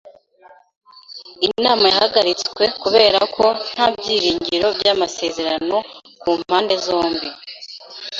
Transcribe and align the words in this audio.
Inama 1.47 1.85
yahagaritswe 1.93 2.63
kubera 2.81 3.19
ko 3.35 3.45
nta 3.73 3.85
byiringiro 3.95 4.67
by’amasezerano 4.77 5.77
ku 6.21 6.29
mpande 6.39 6.75
zombi. 6.85 7.27